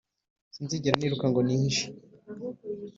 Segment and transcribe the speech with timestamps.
[0.55, 1.87] sinzigera niruka ngo nihishe.